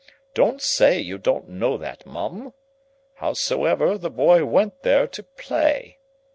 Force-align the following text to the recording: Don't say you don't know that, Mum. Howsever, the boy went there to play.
Don't 0.33 0.63
say 0.63 0.99
you 0.99 1.19
don't 1.19 1.47
know 1.47 1.77
that, 1.77 2.07
Mum. 2.07 2.55
Howsever, 3.17 3.99
the 3.99 4.09
boy 4.09 4.43
went 4.45 4.81
there 4.81 5.05
to 5.05 5.21
play. 5.21 5.99